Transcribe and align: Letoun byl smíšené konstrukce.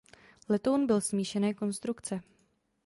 Letoun 0.49 0.85
byl 0.85 1.01
smíšené 1.01 1.53
konstrukce. 1.53 2.21